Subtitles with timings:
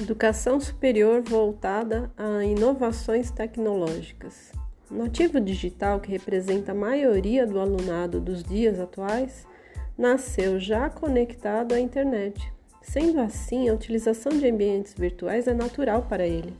[0.00, 4.52] Educação superior voltada a inovações tecnológicas.
[4.88, 9.44] O nativo digital, que representa a maioria do alunado dos dias atuais,
[9.98, 12.52] nasceu já conectado à internet.
[12.80, 16.54] Sendo assim, a utilização de ambientes virtuais é natural para ele.